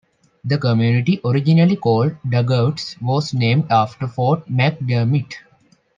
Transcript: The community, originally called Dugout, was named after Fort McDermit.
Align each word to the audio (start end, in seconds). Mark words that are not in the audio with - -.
The 0.43 0.57
community, 0.57 1.21
originally 1.23 1.75
called 1.75 2.13
Dugout, 2.27 2.95
was 3.03 3.35
named 3.35 3.65
after 3.69 4.07
Fort 4.07 4.47
McDermit. 4.49 5.35